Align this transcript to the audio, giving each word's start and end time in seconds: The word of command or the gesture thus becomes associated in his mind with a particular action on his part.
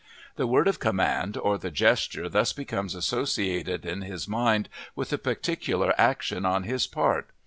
The 0.35 0.47
word 0.47 0.67
of 0.67 0.79
command 0.79 1.37
or 1.37 1.59
the 1.59 1.69
gesture 1.69 2.27
thus 2.27 2.53
becomes 2.53 2.95
associated 2.95 3.85
in 3.85 4.01
his 4.01 4.27
mind 4.27 4.67
with 4.95 5.13
a 5.13 5.19
particular 5.19 5.93
action 5.95 6.43
on 6.43 6.63
his 6.63 6.87
part. 6.87 7.29